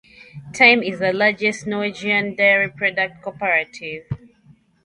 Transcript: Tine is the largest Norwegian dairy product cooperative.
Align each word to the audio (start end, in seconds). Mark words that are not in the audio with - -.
Tine 0.51 0.81
is 0.81 0.97
the 0.97 1.13
largest 1.13 1.67
Norwegian 1.67 2.33
dairy 2.33 2.69
product 2.69 3.21
cooperative. 3.21 4.05